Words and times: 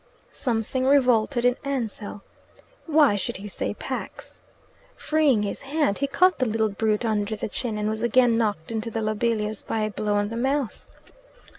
Something 0.31 0.87
revolted 0.87 1.45
in 1.45 1.57
Ansell. 1.63 2.23
Why 2.87 3.15
should 3.15 3.37
he 3.37 3.47
say 3.47 3.75
Pax? 3.75 4.41
Freeing 4.95 5.43
his 5.43 5.61
hand, 5.61 5.99
he 5.99 6.07
caught 6.07 6.39
the 6.39 6.47
little 6.47 6.69
brute 6.69 7.05
under 7.05 7.35
the 7.35 7.47
chin, 7.47 7.77
and 7.77 7.87
was 7.87 8.01
again 8.01 8.35
knocked 8.35 8.71
into 8.71 8.89
the 8.89 9.03
lobelias 9.03 9.61
by 9.61 9.81
a 9.81 9.91
blow 9.91 10.15
on 10.15 10.29
the 10.29 10.37
mouth. 10.37 10.87